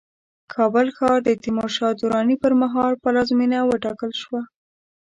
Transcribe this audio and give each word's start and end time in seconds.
کابل 0.53 0.87
ښار 0.97 1.17
د 1.23 1.29
تیمورشاه 1.43 1.93
دراني 2.01 2.35
پرمهال 2.43 2.93
پلازمينه 3.03 3.59
وټاکل 3.63 4.11
شوه 4.21 4.41